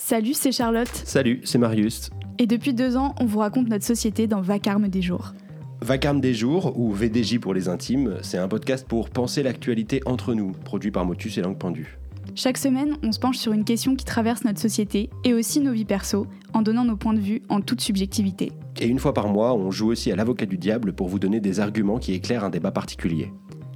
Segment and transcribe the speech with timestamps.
[0.00, 0.88] Salut, c'est Charlotte.
[1.04, 2.10] Salut, c'est Marius.
[2.38, 5.34] Et depuis deux ans, on vous raconte notre société dans Vacarme des jours.
[5.82, 10.34] Vacarme des jours, ou VDJ pour les intimes, c'est un podcast pour penser l'actualité entre
[10.34, 11.98] nous, produit par Motus et Langue Pendue.
[12.36, 15.72] Chaque semaine, on se penche sur une question qui traverse notre société et aussi nos
[15.72, 18.52] vies perso, en donnant nos points de vue en toute subjectivité.
[18.80, 21.40] Et une fois par mois, on joue aussi à l'avocat du diable pour vous donner
[21.40, 23.32] des arguments qui éclairent un débat particulier.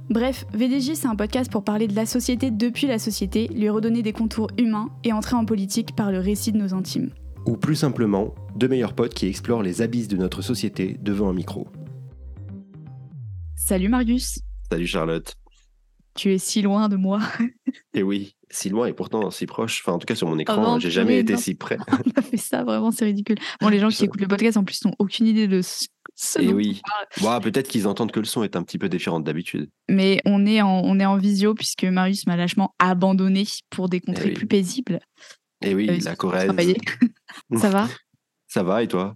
[0.09, 4.01] Bref, VDJ, c'est un podcast pour parler de la société depuis la société, lui redonner
[4.01, 7.09] des contours humains et entrer en politique par le récit de nos intimes.
[7.45, 11.33] Ou plus simplement, deux meilleurs potes qui explorent les abysses de notre société devant un
[11.33, 11.67] micro.
[13.55, 14.39] Salut Marius.
[14.69, 15.35] Salut Charlotte.
[16.15, 17.19] Tu es si loin de moi.
[17.93, 19.81] Et oui, si loin et pourtant si proche.
[19.83, 21.39] Enfin, en tout cas, sur mon écran, j'ai jamais été non.
[21.39, 21.77] si près.
[21.87, 23.37] on a fait ça, vraiment, c'est ridicule.
[23.61, 26.39] Bon, les gens qui écoutent le podcast, en plus, n'ont aucune idée de ce ce
[26.39, 26.79] Et oui.
[27.21, 29.71] Bon, peut-être qu'ils entendent que le son est un petit peu différent d'habitude.
[29.89, 33.99] Mais on est en, on est en visio puisque Marius m'a lâchement abandonné pour des
[33.99, 34.33] contrées Eh oui.
[34.35, 34.99] plus paisibles.
[35.65, 36.51] Et oui, Euh, la Corrèze.
[37.55, 37.87] Ça va
[38.47, 39.15] Ça va et toi?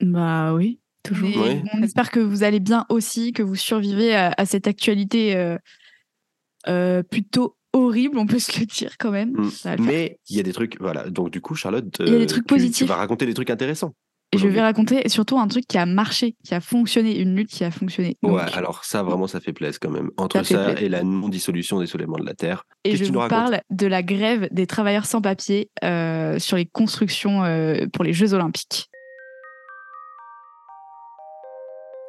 [0.00, 1.44] Bah oui, toujours.
[1.74, 5.58] On espère que vous allez bien aussi, que vous survivez à, à cette actualité euh,
[7.10, 9.30] plutôt horrible, on peut se le dire quand même.
[9.32, 9.50] Mm.
[9.80, 11.08] Mais il y a des trucs, voilà.
[11.08, 12.86] Donc du coup, Charlotte, Il y a des euh, trucs tu- Tu, positifs.
[12.88, 13.94] vas raconter des trucs intéressants.
[14.34, 17.50] Et je vais raconter surtout un truc qui a marché, qui a fonctionné, une lutte
[17.50, 18.16] qui a fonctionné.
[18.22, 20.10] Donc, Ouais, alors ça, vraiment, ça fait plaisir quand même.
[20.16, 22.64] Entre Ça et la non-dissolution des soulèvements de la Terre.
[22.84, 26.64] et je tu vous parle de la grève des travailleurs sans papier euh, sur les
[26.64, 28.88] constructions euh, pour les Jeux Olympiques.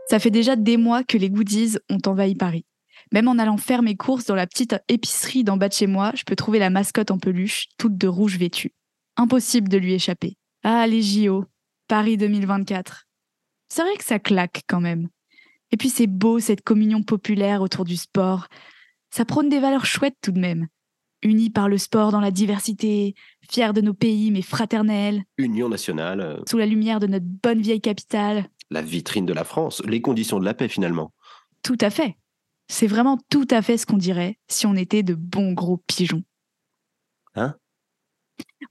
[0.09, 2.65] Ça fait déjà des mois que les goodies ont envahi Paris.
[3.14, 6.11] Même en allant faire mes courses dans la petite épicerie d'en bas de chez moi,
[6.16, 8.73] je peux trouver la mascotte en peluche, toute de rouge vêtue.
[9.17, 10.36] Impossible de lui échapper.
[10.64, 11.45] Ah, les JO,
[11.88, 13.05] Paris 2024.
[13.70, 15.09] C'est vrai que ça claque quand même.
[15.70, 18.47] Et puis c'est beau cette communion populaire autour du sport.
[19.11, 20.67] Ça prône des valeurs chouettes tout de même.
[21.22, 23.14] Unis par le sport dans la diversité,
[23.48, 27.61] fiers de nos pays mais fraternels, Union nationale, euh, sous la lumière de notre bonne
[27.61, 28.49] vieille capitale.
[28.71, 31.14] la vitrine de la France, les conditions de la paix finalement.
[31.61, 32.17] Tout à fait.
[32.67, 36.23] C'est vraiment tout à fait ce qu'on dirait si on était de bons gros pigeons.
[37.35, 37.55] Hein?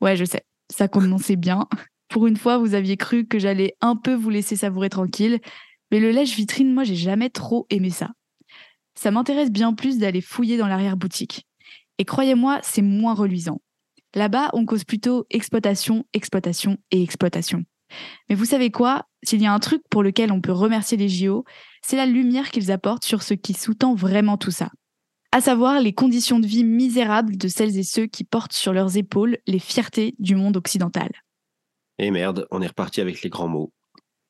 [0.00, 0.44] Ouais, je sais.
[0.70, 1.68] Ça commençait bien.
[2.08, 5.40] Pour une fois, vous aviez cru que j'allais un peu vous laisser savourer tranquille.
[5.90, 8.10] Mais le lèche-vitrine, moi, j'ai jamais trop aimé ça.
[8.94, 11.46] Ça m'intéresse bien plus d'aller fouiller dans l'arrière-boutique.
[11.98, 13.60] Et croyez-moi, c'est moins reluisant.
[14.14, 17.64] Là-bas, on cause plutôt exploitation, exploitation et exploitation.
[18.28, 19.06] Mais vous savez quoi?
[19.22, 21.44] S'il y a un truc pour lequel on peut remercier les JO,
[21.84, 24.70] c'est la lumière qu'ils apportent sur ce qui sous-tend vraiment tout ça.
[25.32, 28.96] À savoir les conditions de vie misérables de celles et ceux qui portent sur leurs
[28.96, 31.10] épaules les fiertés du monde occidental.
[31.98, 33.72] Et merde, on est reparti avec les grands mots.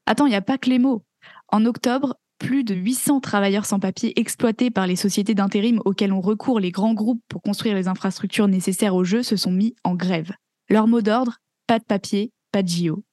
[0.06, 1.04] Attends, il n'y a pas que les mots.
[1.48, 6.20] En octobre, plus de 800 travailleurs sans papier exploités par les sociétés d'intérim auxquelles ont
[6.20, 9.94] recours les grands groupes pour construire les infrastructures nécessaires au jeu se sont mis en
[9.94, 10.32] grève.
[10.68, 13.04] Leur mot d'ordre, pas de papier, pas de JO.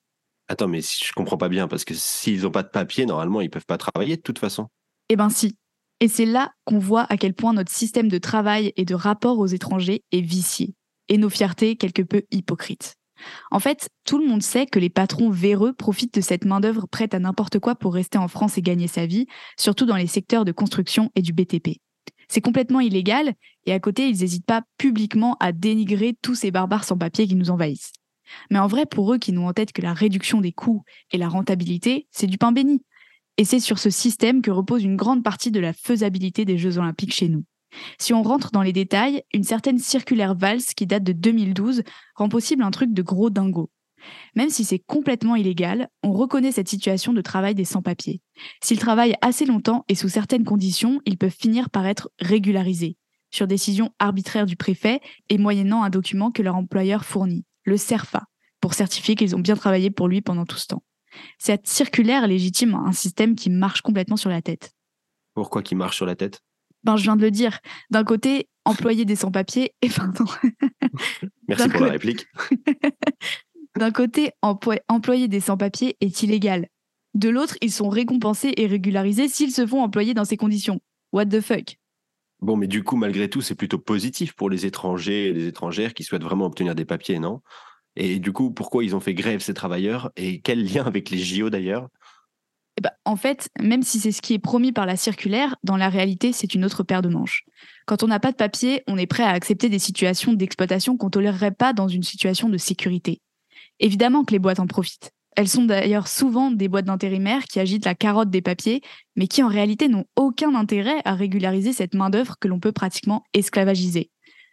[0.50, 3.52] Attends, mais je comprends pas bien, parce que s'ils n'ont pas de papier, normalement, ils
[3.52, 4.68] peuvent pas travailler de toute façon.
[5.10, 5.56] Eh ben si.
[6.00, 9.38] Et c'est là qu'on voit à quel point notre système de travail et de rapport
[9.38, 10.74] aux étrangers est vicié,
[11.08, 12.96] et nos fiertés quelque peu hypocrites.
[13.52, 17.14] En fait, tout le monde sait que les patrons véreux profitent de cette main-d'œuvre prête
[17.14, 19.28] à n'importe quoi pour rester en France et gagner sa vie,
[19.58, 21.80] surtout dans les secteurs de construction et du BTP.
[22.28, 23.34] C'est complètement illégal,
[23.66, 27.36] et à côté, ils n'hésitent pas publiquement à dénigrer tous ces barbares sans papier qui
[27.36, 27.92] nous envahissent.
[28.50, 31.18] Mais en vrai, pour eux qui n'ont en tête que la réduction des coûts et
[31.18, 32.84] la rentabilité, c'est du pain béni.
[33.38, 36.78] Et c'est sur ce système que repose une grande partie de la faisabilité des Jeux
[36.78, 37.46] Olympiques chez nous.
[37.98, 41.84] Si on rentre dans les détails, une certaine circulaire Valls qui date de 2012
[42.16, 43.70] rend possible un truc de gros dingo.
[44.36, 48.22] Même si c'est complètement illégal, on reconnaît cette situation de travail des sans-papiers.
[48.62, 52.98] S'ils travaillent assez longtemps et sous certaines conditions, ils peuvent finir par être régularisés,
[53.32, 58.24] sur décision arbitraire du préfet et moyennant un document que leur employeur fournit, le CERFA,
[58.60, 60.84] pour certifier qu'ils ont bien travaillé pour lui pendant tout ce temps.
[61.38, 64.74] Cette circulaire légitime un système qui marche complètement sur la tête.
[65.34, 66.42] Pourquoi qu'ils marchent sur la tête?
[66.84, 67.60] Ben, je viens de le dire.
[67.90, 70.26] D'un côté, employer des sans-papiers, et pardon.
[71.48, 72.26] Merci pour la réplique.
[73.78, 76.68] D'un côté, employ- employer des sans-papiers est illégal.
[77.14, 80.80] De l'autre, ils sont récompensés et régularisés s'ils se font employer dans ces conditions.
[81.12, 81.78] What the fuck?
[82.42, 85.94] Bon, mais du coup, malgré tout, c'est plutôt positif pour les étrangers et les étrangères
[85.94, 87.42] qui souhaitent vraiment obtenir des papiers, non?
[87.96, 90.12] Et du coup, pourquoi ils ont fait grève, ces travailleurs?
[90.16, 91.88] Et quel lien avec les JO d'ailleurs?
[92.78, 95.76] Eh ben, en fait, même si c'est ce qui est promis par la circulaire, dans
[95.76, 97.44] la réalité, c'est une autre paire de manches.
[97.86, 101.10] Quand on n'a pas de papier, on est prêt à accepter des situations d'exploitation qu'on
[101.10, 103.20] tolérerait pas dans une situation de sécurité.
[103.80, 105.12] Évidemment que les boîtes en profitent.
[105.36, 108.82] Elles sont d'ailleurs souvent des boîtes d'intérimaires qui agitent la carotte des papiers,
[109.16, 113.24] mais qui en réalité n'ont aucun intérêt à régulariser cette main-d'œuvre que l'on peut pratiquement
[113.34, 114.10] esclavagiser.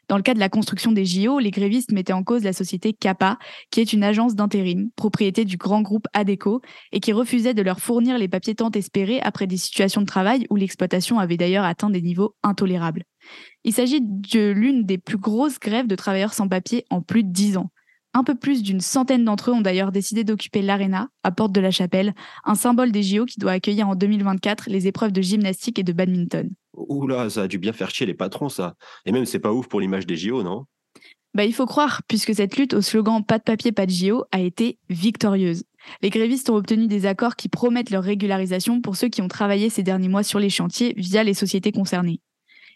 [0.08, 2.93] Dans le cas de la construction des JO, les grévistes mettaient en cause la société
[2.93, 3.38] CAPA,
[3.70, 6.61] qui est une agence d'intérim, propriété du grand groupe ADECO,
[6.93, 10.47] et qui refusait de leur fournir les papiers tant espérés après des situations de travail
[10.49, 13.03] où l'exploitation avait d'ailleurs atteint des niveaux intolérables.
[13.64, 17.32] Il s'agit de l'une des plus grosses grèves de travailleurs sans papier en plus de
[17.32, 17.70] dix ans.
[18.14, 21.61] Un peu plus d'une centaine d'entre eux ont d'ailleurs décidé d'occuper l'Arena, à Porte de
[21.61, 22.14] la Chapelle,
[22.44, 25.93] un symbole des JO qui doit accueillir en 2024 les épreuves de gymnastique et de
[25.93, 26.49] badminton.
[26.76, 28.75] Oula, ça a dû bien faire chier les patrons, ça.
[29.05, 30.64] Et même, c'est pas ouf pour l'image des JO, non?
[31.34, 34.25] Bah, il faut croire, puisque cette lutte au slogan Pas de papier, pas de JO
[34.32, 35.64] a été victorieuse.
[36.02, 39.69] Les grévistes ont obtenu des accords qui promettent leur régularisation pour ceux qui ont travaillé
[39.69, 42.20] ces derniers mois sur les chantiers via les sociétés concernées.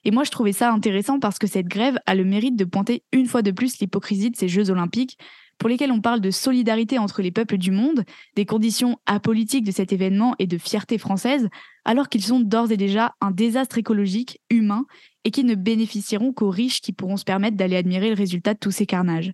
[0.05, 3.02] Et moi, je trouvais ça intéressant parce que cette grève a le mérite de pointer
[3.12, 5.19] une fois de plus l'hypocrisie de ces Jeux olympiques,
[5.61, 8.05] pour lesquels on parle de solidarité entre les peuples du monde,
[8.35, 11.49] des conditions apolitiques de cet événement et de fierté française,
[11.85, 14.87] alors qu'ils sont d'ores et déjà un désastre écologique, humain,
[15.25, 18.59] et qui ne bénéficieront qu'aux riches qui pourront se permettre d'aller admirer le résultat de
[18.59, 19.33] tous ces carnages.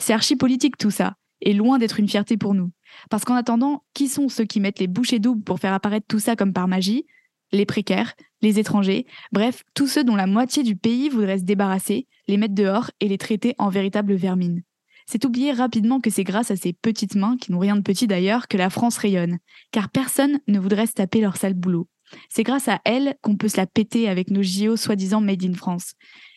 [0.00, 2.72] C'est archi politique tout ça, et loin d'être une fierté pour nous.
[3.08, 6.18] Parce qu'en attendant, qui sont ceux qui mettent les bouchées doubles pour faire apparaître tout
[6.18, 7.06] ça comme par magie?
[7.52, 12.08] Les précaires, les étrangers, bref, tous ceux dont la moitié du pays voudrait se débarrasser,
[12.26, 14.62] les mettre dehors et les traiter en véritable vermine.
[15.10, 18.06] C'est oublier rapidement que c'est grâce à ces petites mains, qui n'ont rien de petit
[18.06, 19.38] d'ailleurs, que la France rayonne,
[19.70, 21.88] car personne ne voudrait se taper leur sale boulot.
[22.28, 25.54] C'est grâce à elles qu'on peut se la péter avec nos JO soi-disant made in
[25.54, 25.94] France.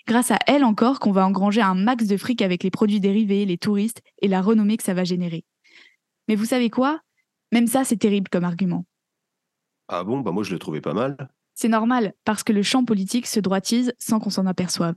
[0.08, 3.44] Grâce à elles encore qu'on va engranger un max de fric avec les produits dérivés,
[3.44, 5.44] les touristes et la renommée que ça va générer.
[6.30, 7.02] Mais vous savez quoi?
[7.52, 8.86] Même ça, c'est terrible comme argument.
[9.90, 10.22] Ah bon?
[10.22, 11.18] Bah moi je le trouvais pas mal.
[11.56, 14.96] C'est normal, parce que le champ politique se droitise sans qu'on s'en aperçoive.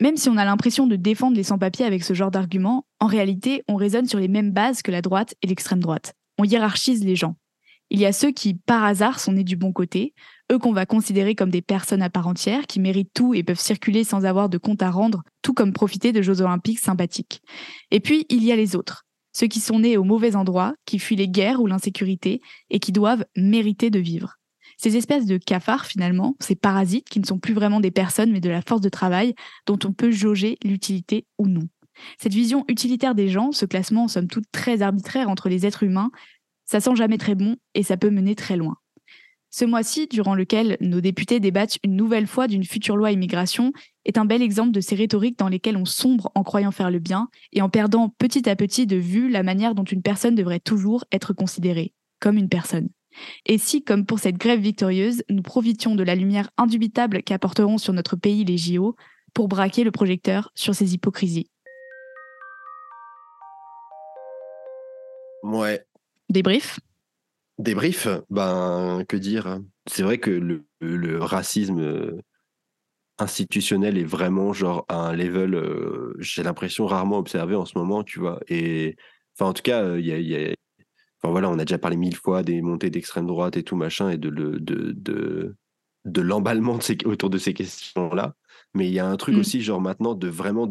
[0.00, 3.62] Même si on a l'impression de défendre les sans-papiers avec ce genre d'argument, en réalité,
[3.68, 6.14] on raisonne sur les mêmes bases que la droite et l'extrême droite.
[6.38, 7.36] On hiérarchise les gens.
[7.90, 10.14] Il y a ceux qui, par hasard, sont nés du bon côté,
[10.50, 13.60] eux qu'on va considérer comme des personnes à part entière, qui méritent tout et peuvent
[13.60, 17.42] circuler sans avoir de compte à rendre, tout comme profiter de Jeux olympiques sympathiques.
[17.90, 20.98] Et puis, il y a les autres, ceux qui sont nés au mauvais endroit, qui
[20.98, 24.39] fuient les guerres ou l'insécurité, et qui doivent mériter de vivre.
[24.82, 28.40] Ces espèces de cafards, finalement, ces parasites qui ne sont plus vraiment des personnes, mais
[28.40, 29.34] de la force de travail,
[29.66, 31.68] dont on peut jauger l'utilité ou non.
[32.16, 35.82] Cette vision utilitaire des gens, ce classement en somme toute très arbitraire entre les êtres
[35.82, 36.10] humains,
[36.64, 38.78] ça sent jamais très bon et ça peut mener très loin.
[39.50, 43.74] Ce mois-ci, durant lequel nos députés débattent une nouvelle fois d'une future loi immigration,
[44.06, 47.00] est un bel exemple de ces rhétoriques dans lesquelles on sombre en croyant faire le
[47.00, 50.58] bien et en perdant petit à petit de vue la manière dont une personne devrait
[50.58, 52.88] toujours être considérée comme une personne.
[53.46, 57.92] Et si, comme pour cette grève victorieuse, nous profitions de la lumière indubitable qu'apporteront sur
[57.92, 58.96] notre pays les JO
[59.34, 61.50] pour braquer le projecteur sur ces hypocrisies?
[65.42, 65.84] Ouais,
[66.28, 66.80] Débrief
[67.58, 72.18] Débrief, ben, que dire C'est vrai que le, racisme euh,
[73.18, 78.02] institutionnel est vraiment genre à un level, euh, j'ai l'impression, rarement observé en ce moment,
[78.02, 78.40] tu vois?
[78.48, 78.96] Et
[79.34, 80.54] enfin, en tout cas, il y a,
[81.22, 84.10] enfin voilà, on a déjà parlé mille fois des montées d'extrême droite et tout machin
[84.10, 85.56] et de le de, de,
[86.04, 88.34] de l'emballement autour de ces questions-là.
[88.74, 89.38] Mais il y a un truc mm.
[89.40, 90.68] aussi, genre maintenant, de vraiment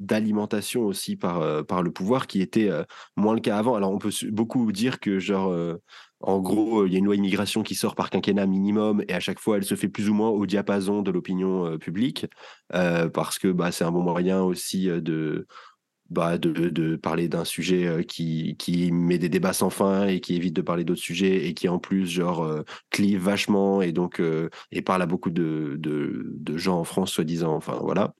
[0.00, 2.82] d'alimentation aussi par, euh, par le pouvoir qui était euh,
[3.16, 3.76] moins le cas avant.
[3.76, 5.76] Alors on peut beaucoup dire que genre euh,
[6.20, 9.20] en gros il y a une loi immigration qui sort par quinquennat minimum et à
[9.20, 12.26] chaque fois elle se fait plus ou moins au diapason de l'opinion publique
[12.70, 15.46] parce que bah, c'est un bon moyen aussi de,
[16.10, 20.36] bah, de, de, parler d'un sujet qui, qui met des débats sans fin et qui
[20.36, 22.46] évite de parler d'autres sujets et qui en plus genre
[22.90, 24.20] clive vachement et donc
[24.70, 28.14] et parle à beaucoup de, de, de gens en France soi-disant enfin voilà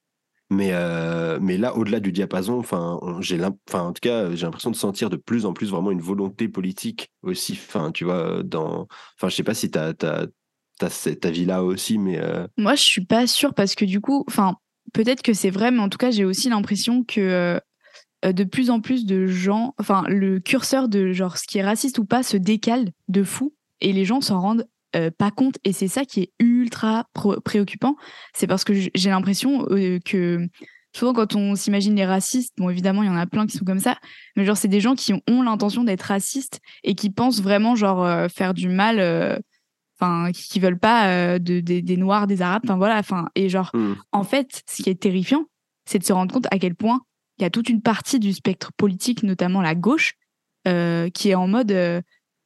[0.50, 4.76] mais, euh, mais là, au-delà du diapason, enfin, j'ai en tout cas, j'ai l'impression de
[4.76, 7.52] sentir de plus en plus vraiment une volonté politique aussi.
[7.52, 8.86] Enfin, tu vois, dans,
[9.16, 12.18] enfin, je sais pas si tu as, as, cet avis-là aussi, mais.
[12.18, 14.56] Euh Moi, je suis pas sûre parce que du coup, enfin,
[14.92, 17.58] peut-être que c'est vrai, mais en tout cas, j'ai aussi l'impression que euh,
[18.32, 21.98] de plus en plus de gens, enfin, le curseur de genre ce qui est raciste
[21.98, 24.66] ou pas se décale de fou et les gens s'en rendent
[24.96, 25.58] euh, pas compte.
[25.64, 27.06] Et c'est ça qui est ultra
[27.44, 27.96] préoccupant.
[28.32, 30.46] C'est parce que j'ai l'impression euh, que
[30.94, 33.64] souvent quand on s'imagine les racistes, bon évidemment il y en a plein qui sont
[33.64, 33.98] comme ça,
[34.36, 38.04] mais genre c'est des gens qui ont, l'intention d'être racistes et qui pensent vraiment genre
[38.04, 39.00] euh, faire du mal,
[39.98, 43.94] enfin qui, veulent pas de, des noirs, des arabes, enfin voilà, enfin et genre mmh.
[44.12, 45.46] en fait ce qui est terrifiant,
[45.86, 47.00] c'est de se rendre compte à quel point
[47.38, 50.14] il y a toute une partie du spectre politique, notamment la gauche,
[50.64, 52.02] qui est en mode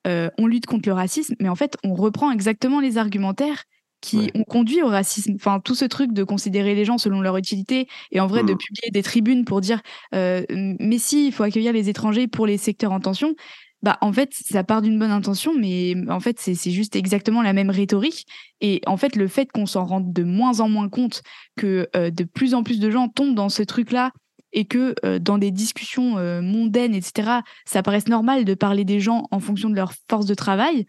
[0.09, 3.65] euh, on lutte contre le racisme, mais en fait, on reprend exactement les argumentaires
[4.01, 5.33] qui ont conduit au racisme.
[5.35, 8.53] Enfin, tout ce truc de considérer les gens selon leur utilité et en vrai de
[8.53, 8.59] mmh.
[8.59, 9.83] publier des tribunes pour dire
[10.15, 13.35] euh, mais si, il faut accueillir les étrangers pour les secteurs en tension.
[13.83, 17.53] bah en fait ça part d'une bonne intention mais en fait c'est juste exactement la
[17.53, 18.27] même rhétorique
[18.61, 21.23] et en fait le fait qu'on s'en rende de moins en moins compte
[21.57, 24.13] que euh, de plus en plus de gens tombent dans ce truc là
[24.53, 29.01] et que euh, dans des discussions euh, mondaines etc ça paraisse normal de parler des
[29.01, 30.87] gens en fonction de leur force de travail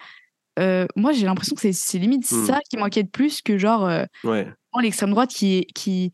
[0.98, 2.46] moi j'ai l'impression que c'est limite Mmh.
[2.46, 3.90] ça qui m'inquiète plus que genre
[4.26, 4.46] Ouais.
[4.82, 6.12] l'extrême droite qui qui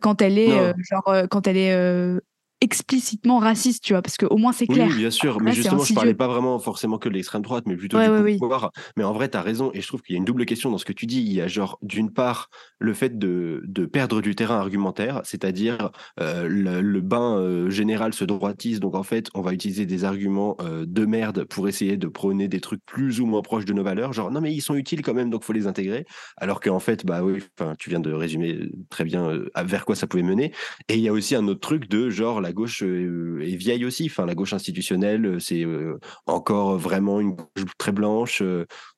[0.00, 2.18] quand elle est genre quand elle est
[2.64, 4.88] explicitement raciste, tu vois, parce qu'au moins c'est clair.
[4.88, 5.40] oui, bien sûr.
[5.40, 6.16] Mais justement, je parlais insidieux.
[6.16, 8.38] pas vraiment forcément que de l'extrême droite, mais plutôt Ouais, du ouais, oui.
[8.38, 8.70] pouvoir.
[8.96, 9.70] Mais en vrai, tu as raison.
[9.74, 11.20] Et je trouve qu'il y a une double question dans ce que tu dis.
[11.20, 15.90] Il y a genre, d'une part, le fait de, de perdre du terrain argumentaire, c'est-à-dire
[16.20, 18.80] euh, le, le bain euh, général se droitise.
[18.80, 22.48] Donc en fait, on va utiliser des arguments euh, de merde pour essayer de prôner
[22.48, 24.12] des trucs plus ou moins proches de nos valeurs.
[24.12, 26.06] Genre, non, mais ils sont utiles quand même, donc faut les intégrer.
[26.38, 27.42] Alors qu'en fait, bah oui,
[27.78, 30.52] tu viens de résumer très bien vers quoi ça pouvait mener.
[30.88, 33.84] Et il y a aussi un autre truc de genre, la gauche euh, est vieille
[33.84, 34.06] aussi.
[34.06, 38.42] Enfin, la gauche institutionnelle, euh, c'est euh, encore vraiment une gauche très blanche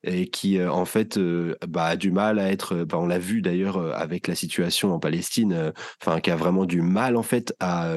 [0.04, 1.18] et qui, en fait,
[1.66, 2.84] bah, a du mal à être.
[2.84, 6.82] bah, on l'a vu d'ailleurs avec la situation en Palestine, enfin, qui a vraiment du
[6.82, 7.96] mal, en fait, à,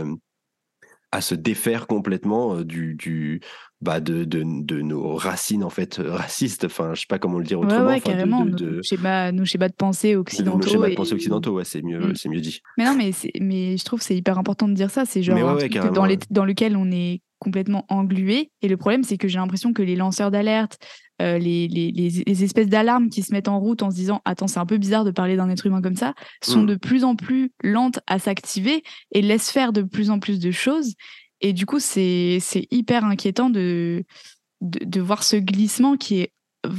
[1.11, 2.95] à se défaire complètement du.
[2.95, 3.41] du
[3.81, 7.37] bah de, de, de nos racines en fait euh, racistes enfin je sais pas comment
[7.39, 8.43] le dire autrement ouais, enfin, de- carrément.
[8.45, 10.67] de, Nos, de, schémas, nos schémas de pensée de nos occidentaux.
[10.67, 12.15] schémas de et- pensée occidentaux ouais c'est mieux Mm.
[12.15, 14.89] c'est mieux dit Mais non, mais, mais je trouve que c'est hyper important de dire
[14.91, 15.05] ça.
[15.05, 17.85] C'est genre Mais ouais, un ouais, truc carrément, dans, les- dans lequel on est complètement
[17.87, 18.51] englué.
[18.61, 20.77] Et le problème, c'est que j'ai l'impression que les lanceurs d'alerte,
[21.21, 24.21] euh, les, les, les- les espèces d'alarmes qui se mettent en route en se disant
[24.25, 26.65] Attends, c'est un peu bizarre de parler d'un être humain comme ça, sont Mm.
[26.67, 28.83] de plus en plus lentes à s'activer
[29.13, 30.95] et laissent faire de plus en plus de choses.
[31.41, 32.39] Et du coup, c'est
[32.71, 34.03] hyper inquiétant de,
[34.61, 36.33] de, de voir ce glissement qui est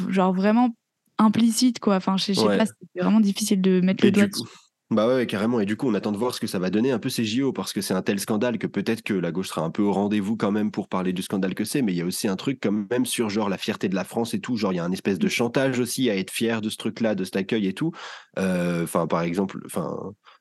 [0.08, 0.76] genre vraiment
[1.18, 1.96] implicite, quoi.
[1.96, 2.56] Enfin, je je sais Ouais.
[2.56, 4.44] pas, c'est vraiment difficile de mettre Et le doigt dessus.
[4.90, 5.60] bah ouais, carrément.
[5.60, 7.24] Et du coup, on attend de voir ce que ça va donner un peu ces
[7.24, 9.82] JO parce que c'est un tel scandale que peut-être que la gauche sera un peu
[9.82, 11.80] au rendez-vous quand même pour parler du scandale que c'est.
[11.82, 14.04] Mais il y a aussi un truc quand même sur genre la fierté de la
[14.04, 14.56] France et tout.
[14.56, 17.14] Genre, il y a un espèce de chantage aussi à être fier de ce truc-là,
[17.14, 17.92] de cet accueil et tout.
[18.38, 19.96] Euh, Enfin, par exemple, enfin,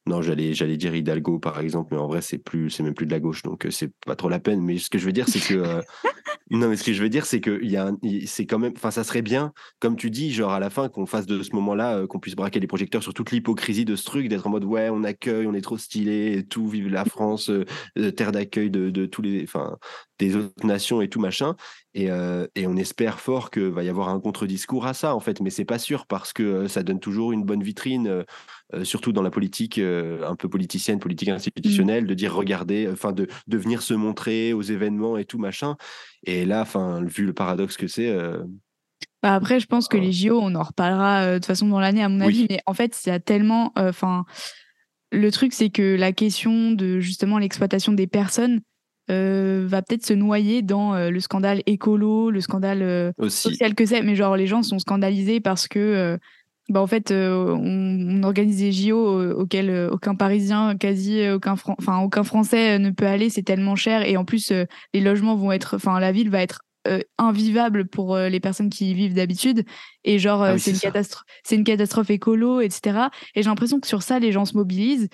[0.07, 3.05] non, j'allais, j'allais dire Hidalgo par exemple, mais en vrai, c'est plus, c'est même plus
[3.05, 4.61] de la gauche, donc euh, c'est pas trop la peine.
[4.61, 5.81] Mais ce que je veux dire, c'est que euh,
[6.51, 7.91] non, mais ce que je veux dire, c'est que il y a,
[8.25, 11.05] c'est quand même, enfin, ça serait bien, comme tu dis, genre à la fin, qu'on
[11.05, 14.03] fasse de ce moment-là, euh, qu'on puisse braquer les projecteurs sur toute l'hypocrisie de ce
[14.03, 17.05] truc, d'être en mode ouais, on accueille, on est trop stylé, et tout, vive la
[17.05, 19.77] France, euh, terre d'accueil de, de tous les, enfin,
[20.17, 21.55] des autres nations et tout machin.
[21.93, 25.19] Et, euh, et on espère fort que va y avoir un contre-discours à ça, en
[25.19, 28.25] fait, mais c'est pas sûr parce que ça donne toujours une bonne vitrine,
[28.73, 32.87] euh, euh, surtout dans la politique euh, un peu politicienne, politique institutionnelle, de dire regardez,
[32.91, 35.75] enfin, de, de venir se montrer aux événements et tout machin.
[36.25, 38.43] Et là, enfin, vu le paradoxe que c'est, euh,
[39.23, 41.79] Bah après, je pense que les JO, on en reparlera euh, de toute façon dans
[41.79, 42.27] l'année, à mon Oui.
[42.27, 42.47] avis.
[42.49, 43.71] Mais en fait, il y a tellement.
[43.77, 44.25] euh, Enfin,
[45.11, 48.61] le truc, c'est que la question de justement l'exploitation des personnes
[49.09, 53.85] euh, va peut-être se noyer dans euh, le scandale écolo, le scandale euh, social que
[53.87, 54.03] c'est.
[54.03, 56.19] Mais genre, les gens sont scandalisés parce que.
[56.69, 61.27] Bah en fait, euh, on, on organise des JO euh, auxquels euh, aucun Parisien, quasi
[61.29, 63.29] aucun, Fran- enfin aucun Français ne peut aller.
[63.29, 66.41] C'est tellement cher et en plus euh, les logements vont être, enfin la ville va
[66.41, 69.65] être euh, invivable pour les personnes qui y vivent d'habitude.
[70.03, 73.09] Et genre Ah oui, c'est une catastrophe, c'est une catastrophe écolo, etc.
[73.35, 75.09] Et j'ai l'impression que sur ça les gens se mobilisent.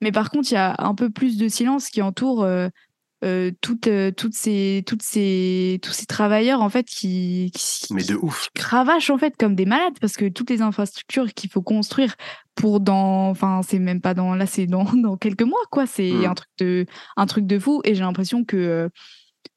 [0.00, 2.44] Mais par contre, il y a un peu plus de silence qui entoure
[3.60, 8.16] toutes, euh, toutes ces, toutes ces, tous ces travailleurs en fait qui, qui, Mais de
[8.16, 8.48] ouf.
[8.54, 12.16] cravachent en fait comme des malades parce que toutes les infrastructures qu'il faut construire
[12.56, 16.12] pour dans enfin c'est même pas dans là c'est dans, dans quelques mois quoi c'est
[16.12, 16.24] Mm.
[16.26, 16.86] un truc de
[17.16, 18.88] un truc de fou et j'ai l'impression que euh,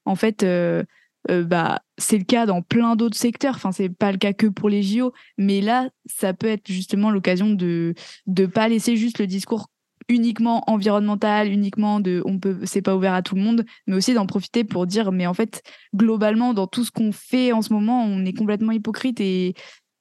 [0.04, 0.84] en fait euh,
[1.30, 4.46] euh, bah c'est le cas dans plein d'autres secteurs enfin c'est pas le cas que
[4.46, 7.94] pour les JO mais là ça peut être justement l'occasion de
[8.26, 9.68] de pas laisser juste le discours
[10.08, 14.14] uniquement environnemental uniquement de on peut c'est pas ouvert à tout le monde mais aussi
[14.14, 15.62] d'en profiter pour dire mais en fait
[15.94, 19.54] globalement dans tout ce qu'on fait en ce moment on est complètement hypocrite et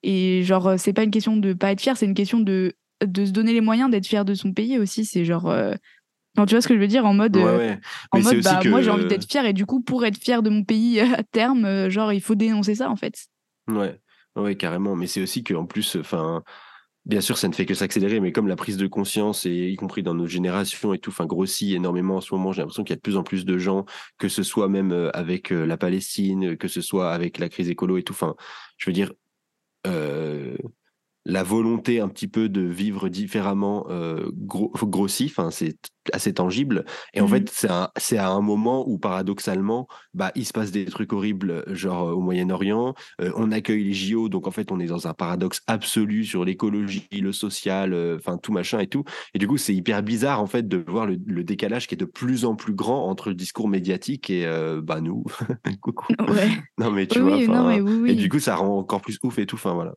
[0.03, 2.75] et genre euh, c'est pas une question de pas être fier c'est une question de
[3.05, 5.73] de se donner les moyens d'être fier de son pays aussi c'est genre euh,
[6.35, 7.05] tu vois ce que je veux dire?
[7.05, 7.75] En mode Ouais, euh,
[8.11, 8.69] en Mais mode bah que.
[8.69, 11.23] moi j'ai envie d'être fier et du coup pour être fier de mon pays à
[11.23, 13.27] terme euh, genre il faut dénoncer ça en fait
[13.67, 13.99] Ouais,
[14.35, 14.95] ouais, carrément.
[14.95, 16.43] Mais c'est aussi qu'en plus, enfin,
[17.05, 19.75] bien sûr, ça ne fait que s'accélérer, mais comme la prise de conscience, et y
[19.75, 22.93] compris dans nos générations et tout, grossit énormément en ce moment, j'ai l'impression qu'il y
[22.93, 23.85] a de plus en plus de gens,
[24.17, 27.69] que ce soit même euh, avec euh, la Palestine, que ce soit avec la crise
[27.69, 28.13] écolo et tout.
[28.13, 28.35] Enfin,
[28.77, 29.11] je veux dire,
[29.87, 30.24] euh,
[31.25, 35.75] la volonté un petit peu de vivre différemment euh, grossit, enfin, c'est
[36.13, 36.85] assez tangible.
[37.15, 40.53] Et en mmh fait, c'est à, c'est à un moment où, paradoxalement, bah, il se
[40.53, 42.93] passe des trucs horribles, genre au Moyen-Orient.
[43.21, 46.45] Euh, on accueille les JO, donc en fait, on est dans un paradoxe absolu sur
[46.45, 49.03] l'écologie, le social, euh, enfin, tout machin et tout.
[49.33, 52.05] Et du coup, c'est hyper bizarre, en fait, de voir le, décalage qui est de
[52.05, 54.45] plus en plus grand entre le discours médiatique et
[54.83, 55.23] bah, nous.
[55.81, 56.13] Coucou.
[56.77, 57.37] Non, mais tu vois,
[58.07, 59.55] et du coup, ça rend encore plus ouf et tout.
[59.55, 59.93] Enfin, voilà.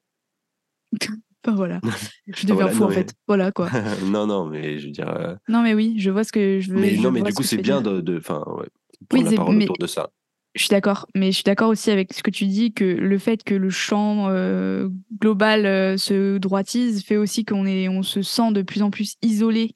[1.44, 1.80] Enfin voilà,
[2.26, 3.14] je deviens fou en fait.
[3.26, 3.70] Voilà quoi.
[4.04, 5.08] non, non, mais je veux dire.
[5.08, 6.80] Euh, non, mais oui, je vois ce que je veux.
[6.80, 8.18] Mais non, mais du coup, c'est bien de.
[8.18, 8.66] Enfin, ouais,
[9.12, 10.10] oui, la parole autour de ça.
[10.54, 13.18] Je suis d'accord, mais je suis d'accord aussi avec ce que tu dis que le
[13.18, 14.88] fait que le champ euh,
[15.20, 19.14] global euh, se droitise fait aussi qu'on est, on se sent de plus en plus
[19.22, 19.74] isolé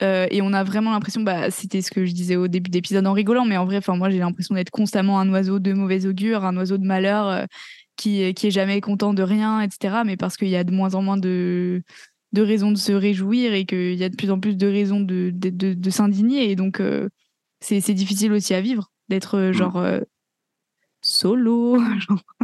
[0.00, 3.12] et on a vraiment l'impression, bah, c'était ce que je disais au début d'épisode en
[3.12, 6.56] rigolant, mais en vrai, moi j'ai l'impression d'être constamment un oiseau de mauvais augure, un
[6.56, 7.46] oiseau de malheur
[7.98, 9.98] qui, qui est jamais content de rien, etc.
[10.06, 11.82] Mais parce qu'il y a de moins en moins de,
[12.32, 15.00] de raisons de se réjouir et qu'il y a de plus en plus de raisons
[15.00, 16.50] de, de, de, s'indigner.
[16.50, 17.08] Et donc, euh,
[17.60, 20.00] c'est difficile aussi à vivre d'être euh, genre euh,
[21.00, 21.78] solo.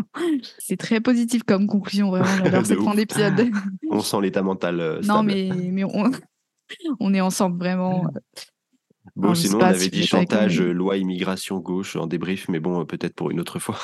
[0.58, 2.26] c'est très positif comme conclusion, vraiment.
[2.44, 3.50] J'adore cette fin d'épisode.
[3.90, 5.00] on sent l'état mental.
[5.04, 6.10] non, mais, mais on,
[7.00, 8.06] on est ensemble, vraiment.
[9.16, 13.30] Bon, sinon, on avait dit chantage, loi immigration gauche en débrief, mais bon, peut-être pour
[13.30, 13.78] une autre fois.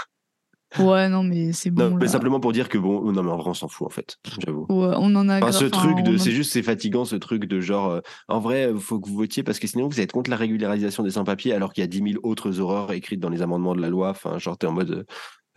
[0.79, 1.91] Ouais, non, mais c'est bon.
[1.91, 3.91] Non, mais simplement pour dire que bon, non, mais en vrai, on s'en fout en
[3.91, 4.67] fait, j'avoue.
[4.69, 5.51] Ouais, on en a.
[5.53, 8.81] ce truc de, c'est juste, c'est fatigant ce truc de genre, euh, en vrai, il
[8.81, 11.73] faut que vous votiez parce que sinon vous êtes contre la régularisation des sans-papiers alors
[11.73, 14.11] qu'il y a 10 000 autres horreurs écrites dans les amendements de la loi.
[14.11, 15.07] Enfin, genre, t'es en mode.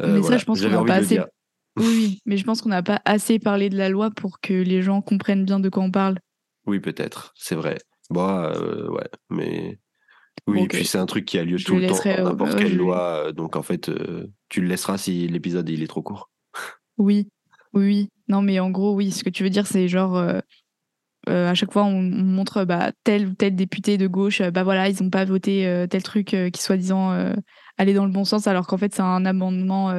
[0.02, 1.20] Euh, mais ça, je pense qu'on n'a pas assez.
[1.76, 4.84] Oui, mais je pense qu'on n'a pas assez parlé de la loi pour que les
[4.84, 6.20] gens comprennent bien de quoi on parle.
[6.68, 7.80] Oui, peut-être, c'est vrai.
[8.12, 9.80] Bon, euh, ouais, mais.
[10.48, 13.32] Oui, et puis c'est un truc qui a lieu tout le temps, n'importe quelle loi.
[13.32, 13.90] Donc en fait,
[14.50, 16.30] tu le laisseras si l'épisode il est trop court.
[16.98, 17.30] Oui,
[17.74, 20.18] oui, non, mais en gros, oui, ce que tu veux dire, c'est genre.
[21.28, 25.02] à chaque fois, on, montre bah, tel ou tel député de gauche, bah voilà, ils
[25.02, 27.34] n'ont pas voté tel truc qui soi-disant
[27.78, 29.94] allait dans le bon sens, alors qu'en fait, c'est un amendement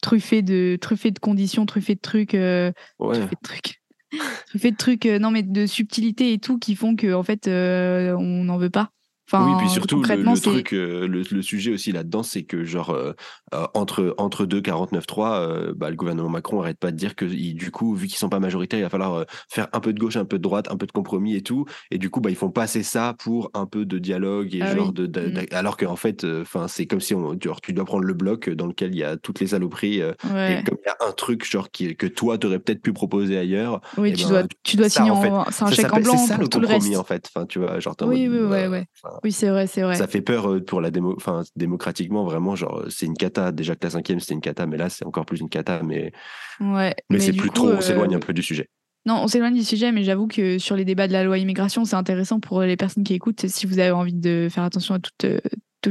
[0.00, 2.72] truffé de truffé de conditions, truffé de trucs, ouais.
[2.98, 3.82] truffé de trucs,
[4.46, 8.44] truffé de trucs, non mais de subtilité et tout qui font que en fait, on
[8.44, 8.93] n'en veut pas
[9.32, 13.12] oui, puis surtout le, truc, euh, le, sujet aussi là-dedans, c'est que genre euh,
[13.54, 17.70] euh, entre entre deux 49-3, bah, le gouvernement Macron arrête pas de dire que du
[17.70, 20.26] coup, vu qu'ils sont pas majoritaires, il va falloir faire un peu de gauche, un
[20.26, 22.50] peu de droite, un peu de compromis et tout, et du coup, bah ils font
[22.50, 25.46] passer ça pour un peu de dialogue et ah genre de, mmh.
[25.52, 28.94] alors qu'en fait, enfin c'est comme si on, tu dois prendre le bloc dans lequel
[28.94, 31.96] il y a toutes les saloperies, et comme il y a un truc genre qui,
[31.96, 33.80] que toi tu aurais peut-être pu proposer ailleurs.
[33.96, 35.12] Oui, tu, ben, dois, tu dois signer,
[35.50, 36.96] c'est un chèque en blanc pour tout le reste.
[36.96, 38.86] en fait, enfin tu vois, genre oui, oui, ouais, ouais.
[39.22, 39.94] Oui, c'est vrai, c'est vrai.
[39.94, 43.52] Ça fait peur euh, pour la démo, enfin démocratiquement vraiment, genre c'est une cata.
[43.52, 45.82] Déjà que la cinquième c'était une cata, mais là c'est encore plus une cata.
[45.82, 46.12] Mais
[46.60, 46.94] ouais.
[47.10, 48.68] Mais, c'est plus trop, on s'éloigne euh, un peu du sujet.
[49.06, 51.84] Non, on s'éloigne du sujet, mais j'avoue que sur les débats de la loi immigration,
[51.84, 53.46] c'est intéressant pour les personnes qui écoutent.
[53.46, 55.40] Si vous avez envie de faire attention à toutes, euh,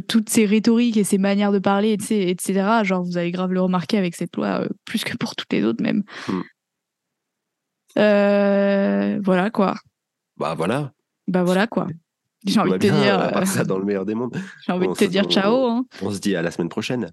[0.07, 3.97] toutes ces rhétoriques et ces manières de parler, etc., genre vous allez grave le remarquer
[3.99, 6.03] avec cette loi, plus que pour toutes les autres même.
[6.27, 6.41] Hmm.
[9.23, 9.75] voilà quoi.
[10.37, 10.91] Bah voilà.
[11.27, 11.87] Bah voilà quoi.
[12.45, 13.19] J'ai envie de te dire.
[13.19, 14.35] Euh, ça dans le meilleur des mondes.
[14.65, 15.67] J'ai envie de te dire ciao.
[15.67, 15.85] Hein.
[16.01, 17.11] On se dit à la semaine prochaine.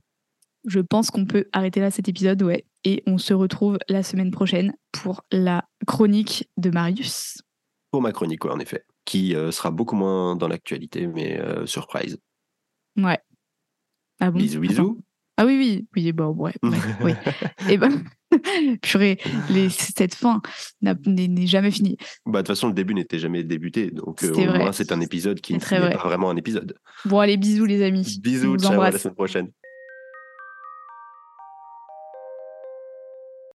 [0.66, 2.66] Je pense qu'on peut arrêter là cet épisode, ouais.
[2.84, 7.38] Et on se retrouve la semaine prochaine pour la chronique de Marius.
[7.90, 8.84] Pour ma chronique, ouais, en effet.
[9.04, 12.18] Qui euh, sera beaucoup moins dans l'actualité, mais euh, surprise.
[12.96, 13.18] Ouais.
[14.20, 14.38] Ah bon?
[14.38, 15.00] Bisous, bisous.
[15.36, 17.12] Ah oui, oui, oui, bon, ouais, oui.
[17.70, 18.04] Et ben,
[18.82, 19.18] purée,
[19.50, 20.40] les, cette fin
[20.82, 21.96] n'est jamais finie.
[22.26, 25.00] Bah, de toute façon, le début n'était jamais débuté, donc euh, au moins c'est un
[25.00, 26.74] épisode qui n'est pas vraiment un épisode.
[27.04, 28.18] Bon, allez, bisous les amis.
[28.22, 29.48] Bisous, ciao, à la semaine prochaine.